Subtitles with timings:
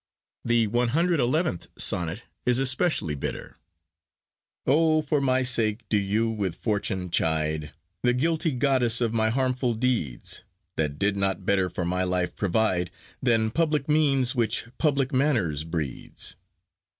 [0.43, 3.59] The 111th Sonnet is especially bitter:—
[4.65, 9.75] O, for my sake do you with Fortune chide, The guilty goddess of my harmful
[9.75, 10.41] deeds,
[10.75, 12.89] That did not better for my life provide
[13.21, 16.35] Than public means which public manners breeds.